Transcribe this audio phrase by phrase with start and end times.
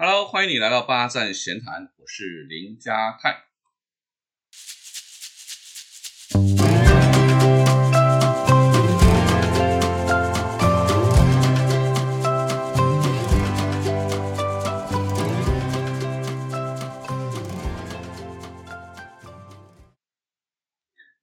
[0.00, 3.46] Hello，欢迎你来到八站闲谈，我是林家泰。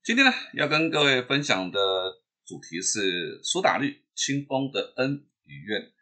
[0.03, 1.79] 今天呢，要跟各位分享的
[2.45, 5.93] 主题是苏打绿清风的恩与怨。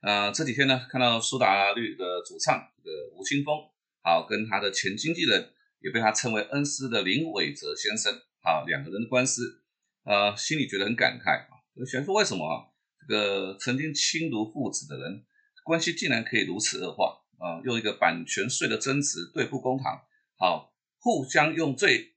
[0.00, 3.52] 呃，这几天呢，看到苏打绿的主唱这个吴青峰，
[4.00, 9.60] 好跟他的前经纪人，也被他称为恩师的林伟哲先生，好两个人的官司，
[10.04, 11.58] 呃，心里觉得很感慨啊。
[11.74, 15.26] 我想说，为什么啊，这个曾经亲如父子的人，
[15.64, 17.58] 关系竟然可以如此恶化啊？
[17.64, 20.00] 用一个版权税的争执对簿公堂，
[20.36, 22.14] 好，互相用最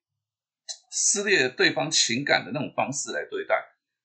[0.92, 3.56] 撕裂对方情感的那种方式来对待，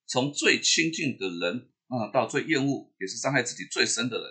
[0.07, 1.69] 从最亲近的人。
[1.87, 4.25] 啊，到最厌恶也是伤害自己最深的人，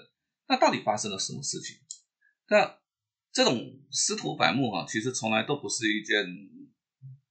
[0.48, 1.76] 那到底发生了什么事情？
[2.48, 2.78] 那
[3.32, 6.26] 这种师徒反目啊，其实从来都不是一件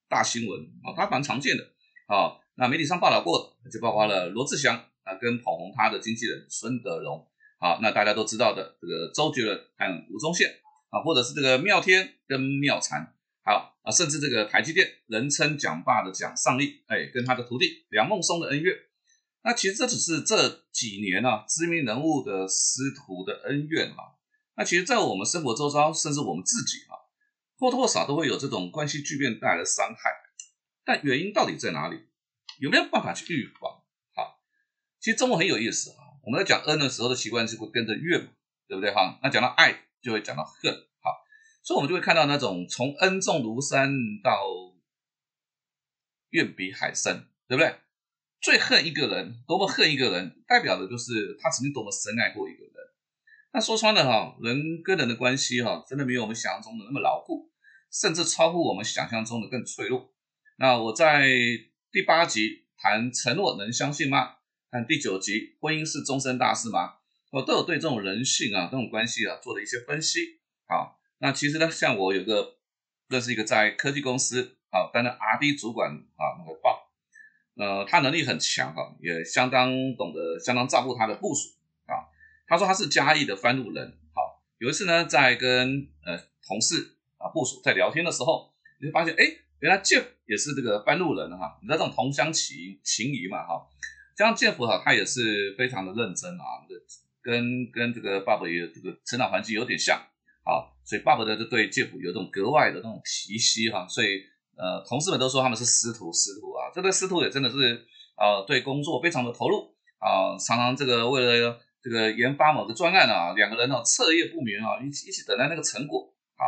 [0.09, 1.63] 大新闻啊，它蛮常见的
[2.07, 2.41] 啊。
[2.55, 7.27] 那媒体上报道过，就包括了罗志祥啊，跟捧红他的经纪人孙德荣，
[7.59, 10.49] 啊，那大家都知道的这个周杰伦和吴宗宪
[10.89, 13.13] 啊，或者是这个妙天跟妙禅，
[13.43, 18.75] 好啊，甚至这个台积电人称蒋爸的蒋尚义，哎，跟他的徒弟梁孟松的恩怨。
[19.45, 24.17] 那其实这只是这几年啊知名人物的师徒的恩怨啊。
[24.55, 26.97] 那其实，在我们生活周遭，甚至我们自己啊，
[27.59, 30.09] 或多或少都会有这种关系巨变带来的伤害。
[30.83, 32.07] 但原因到底在哪里？
[32.59, 33.83] 有没有办法去预防？
[34.15, 34.39] 好，
[34.99, 35.97] 其实中文很有意思啊。
[36.23, 38.31] 我们在讲恩的时候的习惯是会跟着怨嘛，
[38.67, 39.19] 对不对哈？
[39.21, 40.73] 那讲到爱，就会讲到恨。
[40.73, 41.11] 好，
[41.61, 43.91] 所以我们就会看到那种从恩重如山
[44.23, 44.41] 到
[46.29, 47.75] 怨比海深，对不对？
[48.41, 52.73] 最恨一个人，多么恨一个人，代表的就是他曾经多么深爱过一个人。
[53.53, 57.49] 那说穿了哈，人跟人的关系哈，真的没有我们想象中的那么牢固，
[57.91, 60.13] 甚至超乎我们想象中的更脆弱。
[60.57, 61.27] 那我在
[61.91, 64.35] 第八集谈承诺能相信吗？
[64.69, 66.95] 看第九集婚姻是终身大事吗？
[67.31, 70.19] 我都有对这种人性啊，这种关系啊，做了一些分析。
[70.67, 72.57] 好，那其实呢，像我有个
[73.07, 76.84] 认识一个在科技公司啊担任 R&D 主管啊那个报。
[77.57, 81.49] 呃，他能力很强哈，也相当懂得，相当照顾他的部署
[81.85, 82.03] 啊。
[82.47, 88.51] 他说他是嘉义的翻路人，好，有一次呢，在跟呃同事啊部署在聊天的时候，
[88.81, 89.23] 你会发现，哎，
[89.59, 91.57] 原来 Jeff 也是这个翻路人哈。
[91.61, 93.65] 你知道这种同乡情情谊嘛哈？
[94.17, 96.43] 像 Jeff 哈，他也是非常的认真啊，
[97.21, 99.97] 跟跟这个爸爸也这个成长环境有点像，
[100.43, 104.25] 啊，所以爸爸的就对 Jeff 有种格外的那种提携哈，所以。
[104.57, 107.85] 呃，同事们都说他们是师徒，师徒啊，这对师徒也真的是，
[108.15, 116.43] 呃，对工作非常的投入啊，常常这个为了这个研发某个专案啊，两个人呢彻夜不眠啊，一起一起等待那个成果啊，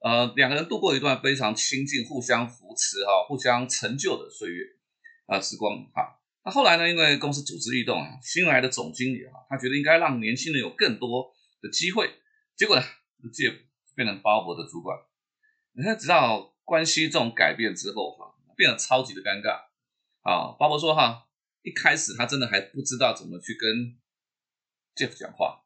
[0.00, 4.64] 呃，两个人度过一段非常亲近、互相扶持哈、互相成就的岁月
[5.26, 6.18] 啊时光哈。
[6.46, 11.30] 那后来呢，因为公司组织异动啊，新来的总经理啊，他觉得应该让年轻人有更多
[11.60, 12.10] 的机会，
[12.56, 12.82] 结果呢，
[13.30, 13.50] 借
[13.94, 14.96] 变成鲍勃的主管，
[15.72, 16.53] 你看直到。
[16.64, 19.66] 关系这种改变之后，哈，变得超级的尴尬。
[20.22, 21.28] 啊，鲍勃说，哈，
[21.62, 23.98] 一开始他真的还不知道怎么去跟
[24.96, 25.62] Jeff 讲话，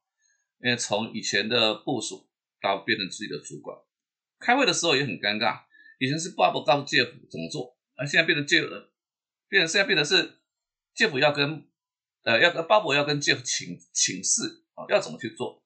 [0.61, 2.29] 因为从以前的部署
[2.61, 3.79] 到变成自己的主管，
[4.41, 5.63] 开会的时候也很尴尬。
[5.99, 8.69] 以前是鲍勃告诉 Jeff 怎么做，而现在变成 Jeff，
[9.49, 10.41] 变成现在变成是
[10.97, 11.69] Jeff 要跟，
[12.23, 15.63] 呃，要跟鲍勃要跟 Jeff 请请示，啊，要怎么去做？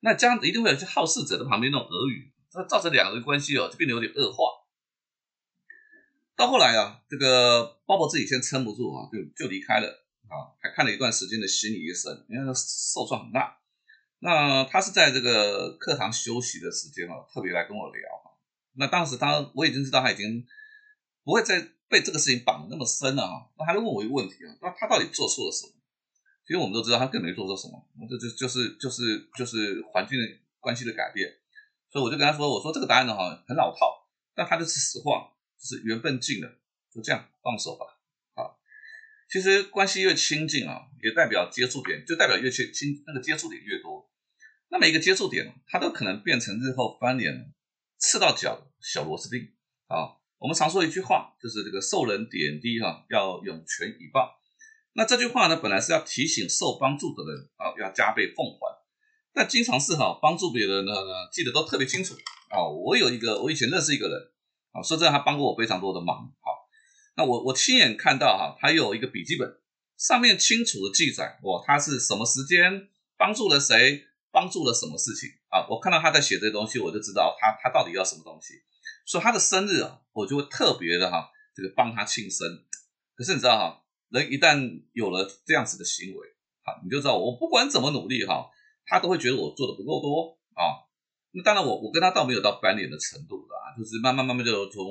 [0.00, 4.59] 那这样子一定会有些好事者的旁边那种耳语，那造成两个人关系哦，就变得有点恶化。
[6.40, 9.88] 到后来啊，这个鲍勃自己先撑不住啊，就就离开了
[10.26, 13.58] 啊，还看了一段时间的心理医生，因为他受创很大。
[14.20, 18.32] 那他是在这个课堂休息的时间啊，特别来跟我聊哈。
[18.72, 20.46] 那当时他我已经知道他已经
[21.24, 23.50] 不会再被这个事情绑那么深了哈。
[23.58, 25.74] 那他就问我一个问题啊，那他到底做错了什么？
[26.46, 30.26] 其实我们都知道他根本没做错什么，这就就是就是就是环境的
[30.58, 31.30] 关系的改变。
[31.92, 36.58] 所以我就跟他说，我说这个答案呢哈很老套，但他就是实话是缘分尽了，
[36.90, 37.84] 就这样放手吧。
[38.34, 38.58] 好，
[39.30, 44.10] 其实关系越亲近啊，也代表接触点就代表越亲亲，那个接触点越多。
[44.70, 47.52] 那每一个接触点，它都可能变成日后翻脸
[47.98, 49.52] 刺到脚的小螺丝钉。
[49.86, 54.40] 啊，我们常说一句话，就是这个受人点滴哈，要涌泉以报。
[54.94, 58.80] 那这句话呢，本来是要提醒受帮助的人啊，要加倍奉还。
[59.34, 60.92] 但经常是哈，帮助别人呢，
[61.30, 62.14] 记得都特别清楚
[62.48, 62.66] 啊。
[62.66, 64.30] 我有一个，我以前认识一个人。
[64.72, 66.32] 啊，说真的，他帮过我非常多的忙。
[66.40, 66.68] 好，
[67.16, 69.60] 那我我亲眼看到哈，他有一个笔记本，
[69.96, 78.54] 上面清楚的记载，哇，他是什么时间帮助了谁，帮助了什么事情啊，我看到他在写这些东西，我就知道他他到底要什么东西。
[79.04, 82.46] 所以他的生日啊，我就会特别的哈，这个帮他庆生。
[83.16, 86.28] 可是你知道哈，人一旦有了这样子的行为，
[86.62, 88.48] 好，你就知道我不管怎么努力哈，
[88.86, 90.86] 他都会觉得我做的不够多啊。
[91.32, 94.86] 那当然我我跟他倒没有到翻脸的程度的啊，就是慢慢慢慢就从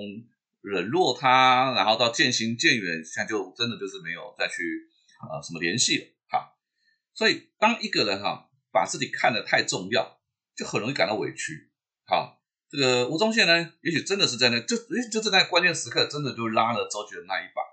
[0.62, 4.64] 冷落他，然后到渐行渐远，现在就真的就是没有再去
[5.30, 6.54] 呃什么联系了哈。
[7.14, 10.20] 所以当一个人哈把自己看得太重要，
[10.56, 11.72] 就很容易感到委屈，
[12.06, 12.38] 好。
[12.72, 14.78] 这个吴宗宪呢，也许真的是在那，就
[15.12, 17.64] 就就在关键时刻，真的就拉了周杰伦那一把，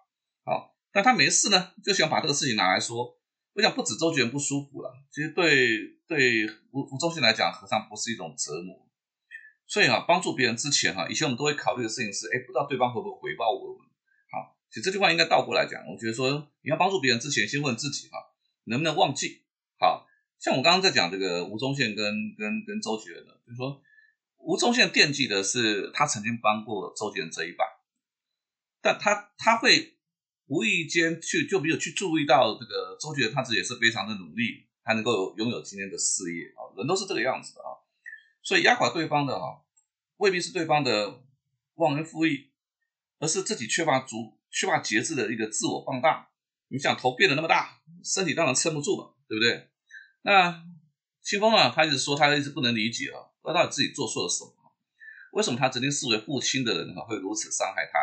[0.50, 3.14] 好，但他没事呢，就想把这个事情拿来说。
[3.52, 8.88] 我想不止周杰伦不舒服了，其实对对吴吴宗宪来讲，何尝不是一种折磨？
[9.67, 13.87] 所以啊，帮助别人之前哈，以前我们都会考虑的事情是，哎，不知道对方会不会回报我们。
[14.31, 18.19] 好，其实这句话应该倒过来讲，我觉得说，你要帮助别人之前，先问自己哈，
[18.64, 19.43] 能不能忘记？
[19.79, 20.06] 好
[20.38, 23.82] 像我刚刚在讲这个吴宗宪跟跟跟周杰伦的，就是说。
[24.38, 27.64] 吴宗宪惦记的是他曾经帮过周杰伦这一把，
[28.81, 29.99] 但他他会
[30.47, 37.75] 无意间去就没有去注意到这个周杰伦他自己也是非常的努力，才能够拥有今天的事业啊，人都是这个样子的啊，
[38.41, 39.62] 所以压垮对方的哈，
[40.19, 41.25] 未必是对方的
[41.75, 42.50] 忘恩负义，
[43.19, 46.29] 而是自己缺乏足缺乏节制的一个自我放大。
[46.69, 49.69] 你想头变得那么大，身体当然撑不住嘛，对不对？
[50.23, 50.65] 那
[51.21, 53.35] 清风呢，他一直说他一直不能理解啊。
[53.43, 54.53] 他到底自己做错了什么？
[55.33, 57.99] 为什么他曾经视为父亲的人哈会如此伤害他？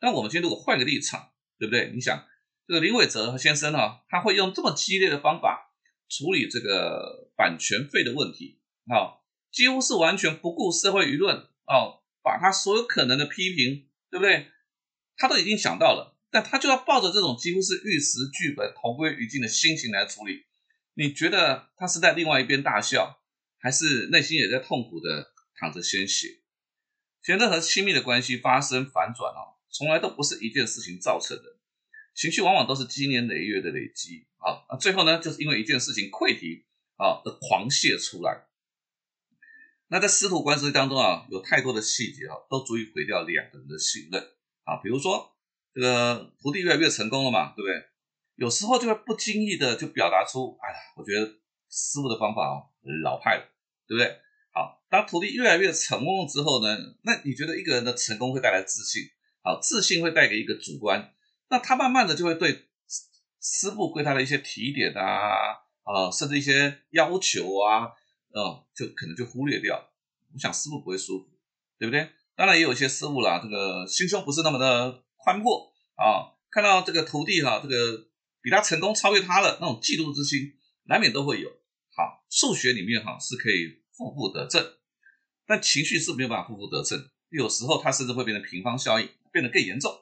[0.00, 1.90] 那我们今天如果换个立场，对不对？
[1.92, 2.24] 你想
[2.68, 5.71] 这个林伟哲先生哈，他会用这么激烈的方法
[6.12, 14.48] 处理这个版权费的问题，啊，几乎是完全不顾社会舆论哦，把他所有可能的批评，对不对？
[15.16, 20.44] 他都已经想到了，但他就要抱着这种几乎是玉石俱焚、同归于尽的心情来处理。
[20.92, 23.22] 你觉得他是在另外一边大笑？
[23.58, 26.40] 还是内心也在痛苦的淌着鲜血。
[27.22, 31.56] 其实任何亲密的关系发生反转哦，从来都不是一件事情造成的，
[32.14, 34.66] 情绪往往都是积年累月的累积啊。
[34.68, 36.64] 那最后呢，就是因为一件事情溃堤
[36.96, 38.46] 啊的狂泻出来。
[39.88, 44.22] 那在师徒关系当中啊，有太多的细节啊，都足以毁掉两个人的信任
[44.64, 44.76] 啊。
[44.82, 45.34] 比如说
[45.72, 47.88] 这个徒弟越来越成功了嘛，对不对？
[48.34, 51.26] 有时候就会不经意的就表达出，哎呀，我觉得
[51.70, 52.68] 师傅的方法哦，
[53.02, 53.48] 老派了。
[53.88, 54.20] 对不对？
[54.54, 59.02] 好，当徒弟越来越成功之后呢，那你觉得一个人的成功会带来自信？
[59.42, 61.12] 好，自信会带给一个主观，
[61.50, 62.68] 那他慢慢的就会对
[63.42, 67.92] 师傅对他的一些提点啊，啊，甚至一些要求啊，
[68.32, 69.90] 嗯，就可能就忽略掉。
[70.32, 71.28] 我想师傅不会舒服，
[71.78, 72.08] 对不对？
[72.36, 78.06] 当然也有一些师傅啦，这个心胸不是那么的宽阔啊，看到这个徒弟哈，这个
[78.40, 80.54] 比他成功超越他了，那种嫉妒之心
[80.84, 81.50] 难免都会有。
[81.94, 83.82] 好，数学里面哈是可以。
[83.94, 84.78] 负负得正，
[85.46, 86.98] 但情绪是没有办法负负得正，
[87.28, 89.92] 有时候它甚至会变成平方效应，变得更严重。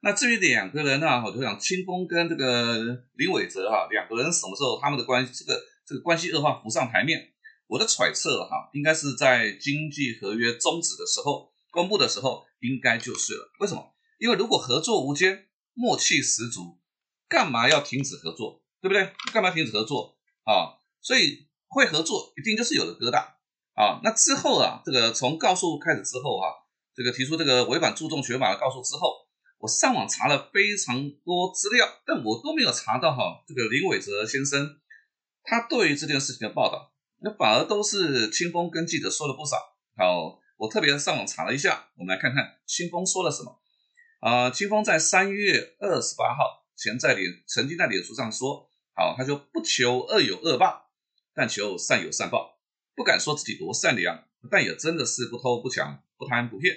[0.00, 2.78] 那至于两个人呢，我就想清风跟这个
[3.14, 7.32] 林伟哲哈，两个人什么时候他们的关系这个这个关系恶化浮上台面？
[7.66, 13.50] 我的揣测哈，应该是在经济合约终止的时候公布的时候，应该就是了。
[13.60, 13.94] 为什么？
[14.18, 16.78] 因为如果合作无间，默契十足，
[17.28, 18.62] 干嘛要停止合作？
[18.80, 19.12] 对不对？
[19.32, 20.80] 干嘛停止合作啊？
[21.00, 21.48] 所以。
[21.72, 23.18] 会合作一定就是有了疙瘩
[23.76, 24.00] 啊！
[24.02, 26.48] 那之后啊，这个从告诉开始之后哈，
[26.96, 29.14] 这个提出这个违反注重学法的告诉之后，
[29.60, 34.80] 我上网查了非常多资料，但我都没有查到哈，这个林伟哲先生
[35.44, 39.56] 他对于这件事情的报道，那反而都是清风跟记者说了不少。
[39.96, 43.60] 好，我特别上网查了一下，我们来看看清风说了什么
[44.20, 44.50] 啊？
[44.50, 50.88] 清风在三月二十八号前在脸曾经在脸书上说，好，他就不求恶有恶报。
[51.32, 52.58] 但求善有善报，
[52.96, 56.74] 不敢说自己多善良，但也真的是不偷不抢不贪不骗。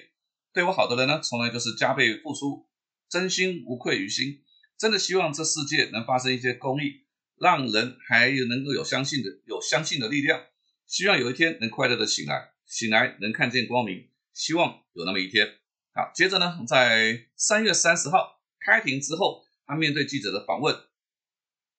[0.54, 2.68] 对我好的人呢，从来就是加倍付出，
[3.14, 4.42] 真心无愧于心。
[4.76, 7.04] 真的希望这世界能发生一些公益，
[7.40, 10.42] 让人还有能够有相信的有相信的力量。
[10.88, 14.10] 希望有一天能快乐的醒来，醒来能看见光明。
[14.34, 15.48] 希望有那么一天。
[15.94, 20.76] 好，接着呢，在三月三十号开庭之后，他面对记者的访问，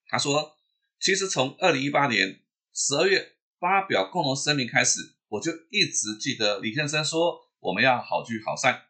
[0.06, 0.56] 他说
[1.00, 8.82] ：“其实从二零一八年。”十二月发表共同声明开始，我就一直记得李先生说我们要好聚好散，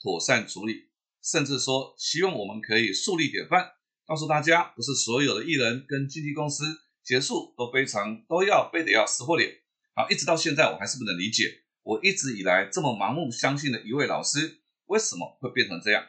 [0.00, 0.88] 妥善处理，
[1.22, 3.72] 甚至说希望我们可以树立典范，
[4.06, 6.64] 告诉大家不是所有的艺人跟经纪公司
[7.04, 9.50] 结束都非常都要非得要撕破脸。
[9.94, 16.04] 好，一直到现在我还是不能理解，我一直以来这么盲目相信的一位老师为什么会变成这样？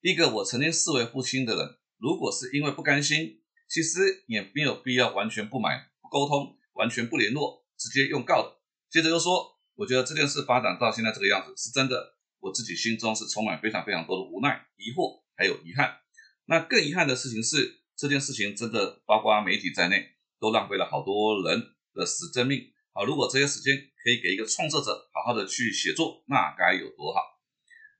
[0.00, 6.56] 一个我曾经视为父亲的人，如果是因为不甘心，其实也没有必要完全不买不沟通。
[6.74, 8.56] 完全不联络，直接用告的，
[8.88, 16.00] 接着又说，我觉得这件事发展到现在这个样子是真的，我自己心中是充满非常非常多的无奈、疑惑，还有遗憾。
[16.46, 21.62] 那更遗憾的事情是，这件事情真的包括媒体在内，都浪费了好多人
[21.94, 22.72] 的死真命。
[22.92, 27.20] 好，如果这些时间可以给一个创作者好好的去写作，那该有多好。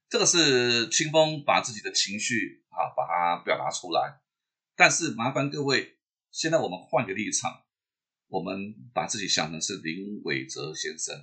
[0.09, 4.20] 这个是清风把自己的情绪啊，把它表达出来。
[4.75, 5.99] 但是麻烦各位，
[6.32, 7.62] 现在我们换个立场，
[8.26, 11.14] 我们把自己想成是林伟哲先生。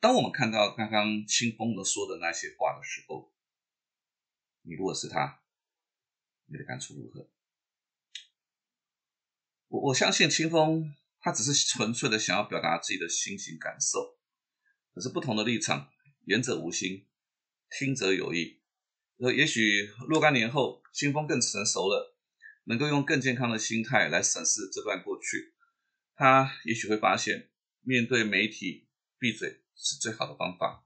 [0.00, 3.32] 当我们看到刚刚清风的说的那些话的时候，
[4.62, 5.40] 你如果是他，
[6.46, 7.30] 你的感触如何？
[9.68, 14.18] 我我相信清风他只是纯粹的想要表达自己的心情感受，
[14.94, 15.90] 可是不同的立场，
[16.26, 17.06] 言者无心。
[17.68, 18.60] 听者有意，
[19.16, 22.16] 呃，也许若干年后，清风更成熟了，
[22.64, 25.52] 能够用更健康的心态来审视这段过去，
[26.14, 27.50] 他也许会发现，
[27.80, 28.86] 面对媒体
[29.18, 30.84] 闭嘴是最好的方法。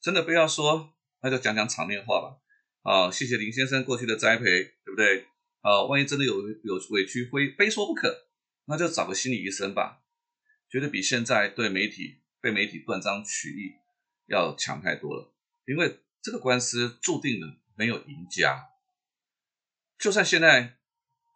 [0.00, 2.38] 真的不要说，那就讲讲场面话吧。
[2.82, 5.26] 啊，谢谢林先生过去的栽培，对不对？
[5.60, 8.28] 啊，万一真的有有委屈，非非说不可，
[8.66, 10.02] 那就找个心理医生吧，
[10.70, 13.74] 绝对比现在对媒体被媒体断章取义
[14.26, 15.34] 要强太多了。
[15.66, 18.68] 因为这个官司注定了没有赢家，
[19.98, 20.76] 就算现在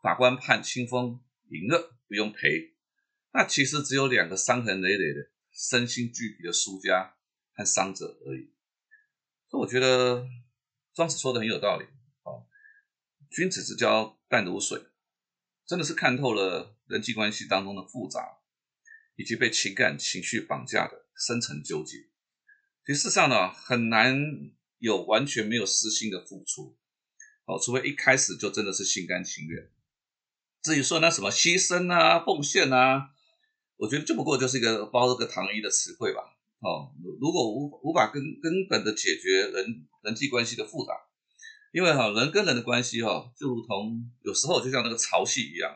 [0.00, 2.76] 法官判清风赢了，不用赔，
[3.32, 7.16] 那其实只有两个伤痕累累的、身心俱疲的输家
[7.52, 8.52] 和伤者而已。
[9.48, 10.26] 所以我觉得
[10.94, 11.84] 庄子说的很有道理
[12.22, 12.46] 啊，
[13.30, 14.80] 君子之交淡如水，
[15.66, 18.38] 真的是看透了人际关系当中的复杂，
[19.16, 22.08] 以及被情感情绪绑架的深层纠结。
[22.86, 24.18] 其实上呢，很难
[24.78, 26.78] 有完全没有私心的付出，
[27.44, 29.70] 哦，除非一开始就真的是心甘情愿。
[30.62, 33.14] 至于说那什么牺牲啊、奉献啊，
[33.80, 36.20] 我觉得这不过就是一个包了个糖衣的词汇吧。
[36.60, 40.92] 哦，如果无无法根根本的解决人人际关系的复杂，
[41.72, 45.74] 因为哈人跟人的关系哈，就如同有时候就像那个潮汐一样，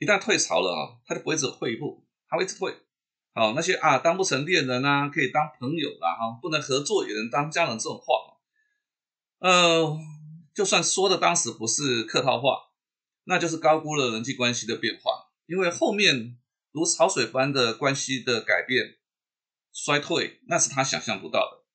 [0.00, 2.74] 一旦退潮了啊，它就不会只退一步，它会一直退。
[3.32, 8.12] 好，那些啊，当不成恋人啊，可以当朋友啦，哈，不能合作也能当家人这种话，
[9.38, 9.96] 呃，
[10.52, 12.56] 就算说的当时不是客套话，
[13.22, 16.36] 那就是高估了人际关系的变化，因为后面
[16.72, 18.98] 如潮水般的关系的改变、
[19.72, 21.66] 衰退，那是他想象不到的。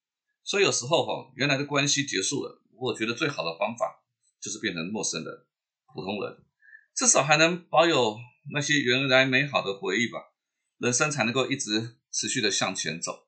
[0.43, 4.03] 所以有时候哈，原来的关系结束了，我觉得最好的方法
[4.39, 5.45] 就是变成陌生人、
[5.93, 6.45] 普通人，
[6.95, 8.17] 至少还能保有
[8.53, 10.19] 那些原来美好的回忆吧。
[10.77, 13.27] 人生才能够一直持续的向前走。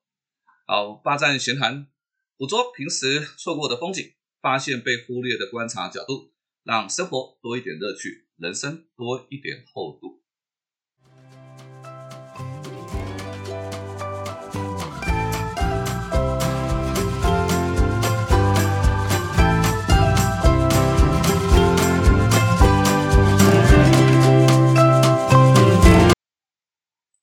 [0.66, 1.88] 好，霸占闲谈，
[2.36, 6.32] 捕捉平时错过的风景，发现被忽略的观察角度，
[6.62, 10.22] 让生活多一点乐趣，人生多一点厚度。